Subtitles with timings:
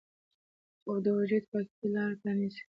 [0.81, 2.61] خوب د وجود پاکۍ ته لاره پرانیزي